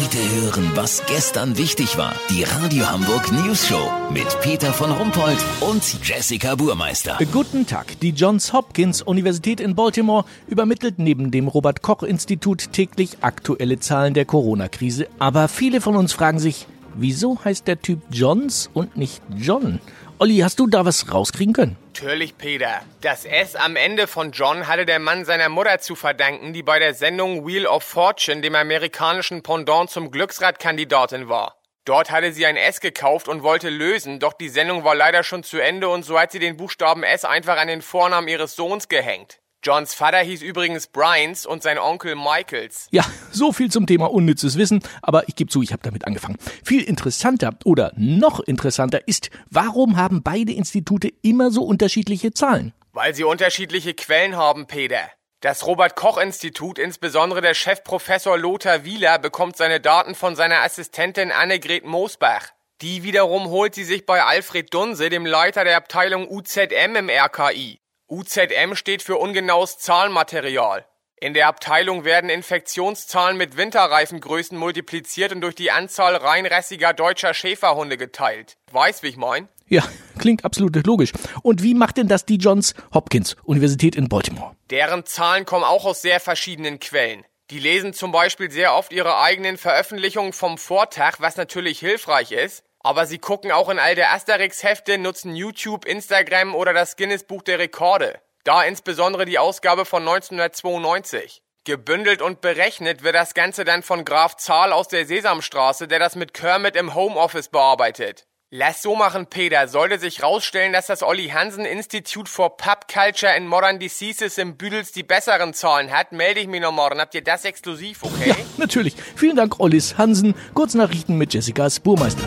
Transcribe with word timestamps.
Heute 0.00 0.18
hören, 0.40 0.70
was 0.76 1.02
gestern 1.06 1.58
wichtig 1.58 1.98
war. 1.98 2.14
Die 2.30 2.44
Radio 2.44 2.88
Hamburg 2.88 3.32
News 3.32 3.66
Show 3.66 3.90
mit 4.12 4.28
Peter 4.42 4.72
von 4.72 4.92
Rumpold 4.92 5.38
und 5.60 5.82
Jessica 6.06 6.54
Burmeister. 6.54 7.18
Guten 7.32 7.66
Tag. 7.66 7.98
Die 7.98 8.10
Johns 8.10 8.52
Hopkins 8.52 9.02
Universität 9.02 9.58
in 9.58 9.74
Baltimore 9.74 10.24
übermittelt 10.46 11.00
neben 11.00 11.32
dem 11.32 11.48
Robert 11.48 11.82
Koch 11.82 12.04
Institut 12.04 12.72
täglich 12.72 13.18
aktuelle 13.22 13.80
Zahlen 13.80 14.14
der 14.14 14.24
Corona-Krise. 14.24 15.08
Aber 15.18 15.48
viele 15.48 15.80
von 15.80 15.96
uns 15.96 16.12
fragen 16.12 16.38
sich, 16.38 16.68
wieso 16.94 17.44
heißt 17.44 17.66
der 17.66 17.80
Typ 17.80 18.02
Johns 18.12 18.70
und 18.72 18.96
nicht 18.96 19.20
John? 19.36 19.80
Olli, 20.20 20.38
hast 20.38 20.58
du 20.58 20.66
da 20.66 20.84
was 20.84 21.12
rauskriegen 21.12 21.52
können? 21.54 21.76
Natürlich, 21.94 22.36
Peter. 22.36 22.80
Das 23.02 23.24
S 23.24 23.54
am 23.54 23.76
Ende 23.76 24.08
von 24.08 24.32
John 24.32 24.66
hatte 24.66 24.84
der 24.84 24.98
Mann 24.98 25.24
seiner 25.24 25.48
Mutter 25.48 25.78
zu 25.78 25.94
verdanken, 25.94 26.52
die 26.52 26.64
bei 26.64 26.80
der 26.80 26.92
Sendung 26.94 27.46
Wheel 27.46 27.68
of 27.68 27.84
Fortune, 27.84 28.40
dem 28.40 28.56
amerikanischen 28.56 29.44
Pendant 29.44 29.90
zum 29.90 30.10
Glücksradkandidatin 30.10 31.28
war. 31.28 31.54
Dort 31.84 32.10
hatte 32.10 32.32
sie 32.32 32.46
ein 32.46 32.56
S 32.56 32.80
gekauft 32.80 33.28
und 33.28 33.44
wollte 33.44 33.70
lösen, 33.70 34.18
doch 34.18 34.32
die 34.32 34.48
Sendung 34.48 34.82
war 34.82 34.96
leider 34.96 35.22
schon 35.22 35.44
zu 35.44 35.58
Ende 35.58 35.88
und 35.88 36.02
so 36.02 36.18
hat 36.18 36.32
sie 36.32 36.40
den 36.40 36.56
Buchstaben 36.56 37.04
S 37.04 37.24
einfach 37.24 37.56
an 37.56 37.68
den 37.68 37.80
Vornamen 37.80 38.26
ihres 38.26 38.56
Sohns 38.56 38.88
gehängt. 38.88 39.38
Johns 39.64 39.92
Vater 39.92 40.18
hieß 40.18 40.42
übrigens 40.42 40.86
Bryans 40.86 41.44
und 41.44 41.64
sein 41.64 41.78
Onkel 41.78 42.14
Michaels. 42.14 42.86
Ja, 42.92 43.04
so 43.32 43.52
viel 43.52 43.70
zum 43.70 43.86
Thema 43.86 44.06
unnützes 44.06 44.56
Wissen, 44.56 44.82
aber 45.02 45.28
ich 45.28 45.34
gebe 45.34 45.50
zu, 45.50 45.62
ich 45.62 45.72
habe 45.72 45.82
damit 45.82 46.06
angefangen. 46.06 46.36
Viel 46.64 46.82
interessanter 46.82 47.58
oder 47.64 47.92
noch 47.96 48.38
interessanter 48.40 49.06
ist, 49.08 49.30
warum 49.50 49.96
haben 49.96 50.22
beide 50.22 50.52
Institute 50.52 51.12
immer 51.22 51.50
so 51.50 51.64
unterschiedliche 51.64 52.32
Zahlen? 52.32 52.72
Weil 52.92 53.14
sie 53.14 53.24
unterschiedliche 53.24 53.94
Quellen 53.94 54.36
haben, 54.36 54.66
Peter. 54.66 55.10
Das 55.40 55.66
Robert 55.66 55.96
Koch 55.96 56.18
Institut, 56.18 56.78
insbesondere 56.78 57.40
der 57.40 57.54
Chefprofessor 57.54 58.38
Lothar 58.38 58.84
Wieler, 58.84 59.18
bekommt 59.18 59.56
seine 59.56 59.80
Daten 59.80 60.14
von 60.14 60.36
seiner 60.36 60.62
Assistentin 60.62 61.32
Annegret 61.32 61.84
Mosbach. 61.84 62.48
Die 62.80 63.02
wiederum 63.02 63.48
holt 63.48 63.74
sie 63.74 63.84
sich 63.84 64.06
bei 64.06 64.22
Alfred 64.22 64.72
Dunse, 64.72 65.10
dem 65.10 65.26
Leiter 65.26 65.64
der 65.64 65.76
Abteilung 65.76 66.28
UZM 66.28 66.94
im 66.96 67.10
RKI. 67.10 67.80
UZM 68.10 68.74
steht 68.74 69.02
für 69.02 69.18
ungenaues 69.18 69.78
Zahlenmaterial. 69.78 70.86
In 71.20 71.34
der 71.34 71.46
Abteilung 71.46 72.04
werden 72.04 72.30
Infektionszahlen 72.30 73.36
mit 73.36 73.58
Winterreifengrößen 73.58 74.56
multipliziert 74.56 75.32
und 75.32 75.42
durch 75.42 75.54
die 75.54 75.70
Anzahl 75.70 76.16
reinrassiger 76.16 76.94
deutscher 76.94 77.34
Schäferhunde 77.34 77.98
geteilt. 77.98 78.56
Weiß, 78.70 79.02
wie 79.02 79.08
ich 79.08 79.16
mein? 79.18 79.48
Ja, 79.66 79.82
klingt 80.18 80.46
absolut 80.46 80.74
logisch. 80.86 81.12
Und 81.42 81.62
wie 81.62 81.74
macht 81.74 81.98
denn 81.98 82.08
das 82.08 82.24
die 82.24 82.36
Johns 82.36 82.74
Hopkins 82.94 83.36
Universität 83.44 83.94
in 83.94 84.08
Baltimore? 84.08 84.56
Deren 84.70 85.04
Zahlen 85.04 85.44
kommen 85.44 85.64
auch 85.64 85.84
aus 85.84 86.00
sehr 86.00 86.20
verschiedenen 86.20 86.78
Quellen. 86.78 87.24
Die 87.50 87.58
lesen 87.58 87.92
zum 87.92 88.12
Beispiel 88.12 88.50
sehr 88.50 88.74
oft 88.74 88.92
ihre 88.92 89.18
eigenen 89.18 89.58
Veröffentlichungen 89.58 90.32
vom 90.32 90.56
Vortag, 90.56 91.16
was 91.18 91.36
natürlich 91.36 91.78
hilfreich 91.78 92.32
ist. 92.32 92.64
Aber 92.80 93.06
sie 93.06 93.18
gucken 93.18 93.52
auch 93.52 93.68
in 93.68 93.78
alte 93.78 94.08
Asterix-Hefte, 94.08 94.98
nutzen 94.98 95.34
YouTube, 95.34 95.84
Instagram 95.84 96.54
oder 96.54 96.72
das 96.72 96.96
Guinness-Buch 96.96 97.42
der 97.42 97.58
Rekorde. 97.58 98.20
Da 98.44 98.62
insbesondere 98.62 99.24
die 99.24 99.38
Ausgabe 99.38 99.84
von 99.84 100.02
1992. 100.02 101.42
Gebündelt 101.64 102.22
und 102.22 102.40
berechnet 102.40 103.02
wird 103.02 103.14
das 103.14 103.34
Ganze 103.34 103.64
dann 103.64 103.82
von 103.82 104.04
Graf 104.04 104.36
Zahl 104.36 104.72
aus 104.72 104.88
der 104.88 105.04
Sesamstraße, 105.04 105.86
der 105.86 105.98
das 105.98 106.16
mit 106.16 106.32
Kermit 106.32 106.76
im 106.76 106.94
Homeoffice 106.94 107.48
bearbeitet. 107.48 108.26
Lass 108.50 108.80
so 108.80 108.96
machen, 108.96 109.26
Peter. 109.26 109.68
Sollte 109.68 109.98
sich 109.98 110.22
rausstellen, 110.22 110.72
dass 110.72 110.86
das 110.86 111.02
Olli 111.02 111.28
Hansen 111.28 111.66
Institute 111.66 112.30
for 112.30 112.56
Pub 112.56 112.88
Culture 112.90 113.30
and 113.30 113.46
Modern 113.46 113.78
Diseases 113.78 114.38
im 114.38 114.56
Büdels 114.56 114.92
die 114.92 115.02
besseren 115.02 115.52
Zahlen 115.52 115.90
hat, 115.90 116.12
melde 116.12 116.40
ich 116.40 116.46
mich 116.46 116.62
noch 116.62 116.72
morgen. 116.72 116.98
Habt 116.98 117.14
ihr 117.14 117.22
das 117.22 117.44
exklusiv, 117.44 118.02
okay? 118.02 118.30
Ja, 118.30 118.36
natürlich. 118.56 118.96
Vielen 119.16 119.36
Dank, 119.36 119.60
Ollis 119.60 119.98
Hansen. 119.98 120.34
Kurznachrichten 120.54 121.18
mit 121.18 121.34
Jessica 121.34 121.68
Spurmeister. 121.68 122.26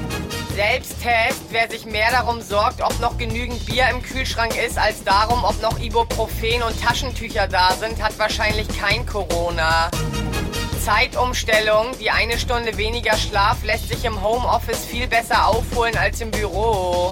Selbsttest, 0.55 1.43
wer 1.51 1.69
sich 1.69 1.85
mehr 1.85 2.11
darum 2.11 2.41
sorgt, 2.41 2.81
ob 2.81 2.99
noch 2.99 3.17
genügend 3.17 3.65
Bier 3.65 3.87
im 3.89 4.03
Kühlschrank 4.03 4.53
ist, 4.57 4.77
als 4.77 5.03
darum, 5.03 5.43
ob 5.45 5.61
noch 5.61 5.79
Ibuprofen 5.79 6.61
und 6.61 6.79
Taschentücher 6.81 7.47
da 7.47 7.71
sind, 7.71 8.01
hat 8.03 8.19
wahrscheinlich 8.19 8.67
kein 8.77 9.05
Corona. 9.05 9.89
Zeitumstellung, 10.83 11.97
die 11.99 12.11
eine 12.11 12.37
Stunde 12.37 12.75
weniger 12.77 13.15
Schlaf 13.15 13.63
lässt 13.63 13.87
sich 13.87 14.03
im 14.03 14.21
Homeoffice 14.21 14.85
viel 14.85 15.07
besser 15.07 15.47
aufholen 15.47 15.95
als 15.97 16.19
im 16.19 16.31
Büro. 16.31 17.11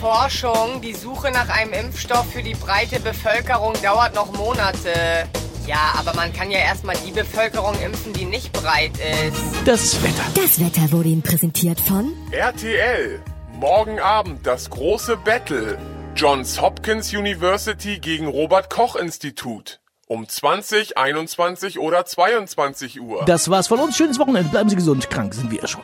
Forschung, 0.00 0.80
die 0.80 0.94
Suche 0.94 1.30
nach 1.30 1.48
einem 1.48 1.72
Impfstoff 1.72 2.32
für 2.32 2.42
die 2.42 2.54
breite 2.54 2.98
Bevölkerung 2.98 3.74
dauert 3.82 4.14
noch 4.14 4.32
Monate. 4.32 5.28
Ja, 5.66 5.94
aber 5.96 6.14
man 6.14 6.32
kann 6.32 6.50
ja 6.50 6.58
erstmal 6.58 6.96
die 7.06 7.12
Bevölkerung 7.12 7.74
impfen, 7.84 8.12
die 8.12 8.24
nicht 8.24 8.52
breit 8.52 8.92
ist. 9.26 9.40
Das 9.64 10.02
Wetter. 10.02 10.24
Das 10.34 10.58
Wetter 10.60 10.90
wurde 10.90 11.08
Ihnen 11.08 11.22
präsentiert 11.22 11.80
von 11.80 12.12
RTL. 12.32 13.20
Morgen 13.54 14.00
Abend 14.00 14.46
das 14.46 14.70
große 14.70 15.16
Battle. 15.18 15.78
Johns 16.16 16.60
Hopkins 16.60 17.14
University 17.14 17.98
gegen 18.00 18.26
Robert 18.26 18.70
Koch 18.70 18.96
Institut. 18.96 19.80
Um 20.08 20.28
20, 20.28 20.98
21 20.98 21.78
oder 21.78 22.04
22 22.04 23.00
Uhr. 23.00 23.24
Das 23.24 23.48
war's 23.48 23.68
von 23.68 23.78
uns. 23.78 23.96
Schönes 23.96 24.18
Wochenende. 24.18 24.50
Bleiben 24.50 24.68
Sie 24.68 24.76
gesund. 24.76 25.08
Krank 25.10 25.32
sind 25.32 25.50
wir 25.50 25.66
schon. 25.68 25.82